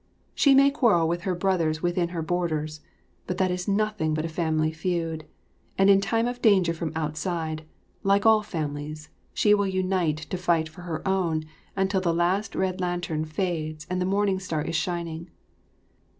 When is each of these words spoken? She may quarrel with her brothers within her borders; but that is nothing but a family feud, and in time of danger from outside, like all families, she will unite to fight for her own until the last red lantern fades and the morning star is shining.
She 0.33 0.55
may 0.55 0.71
quarrel 0.71 1.07
with 1.07 1.21
her 1.29 1.35
brothers 1.35 1.83
within 1.83 2.09
her 2.09 2.23
borders; 2.23 2.81
but 3.27 3.37
that 3.37 3.51
is 3.51 3.67
nothing 3.67 4.15
but 4.15 4.25
a 4.25 4.29
family 4.29 4.71
feud, 4.71 5.25
and 5.77 5.91
in 5.91 6.01
time 6.01 6.25
of 6.27 6.41
danger 6.41 6.73
from 6.73 6.91
outside, 6.95 7.65
like 8.01 8.25
all 8.25 8.41
families, 8.41 9.09
she 9.31 9.53
will 9.53 9.67
unite 9.67 10.17
to 10.17 10.37
fight 10.39 10.67
for 10.67 10.81
her 10.81 11.07
own 11.07 11.45
until 11.75 12.01
the 12.01 12.15
last 12.15 12.55
red 12.55 12.81
lantern 12.81 13.25
fades 13.25 13.85
and 13.91 14.01
the 14.01 14.05
morning 14.09 14.39
star 14.39 14.63
is 14.63 14.75
shining. 14.75 15.29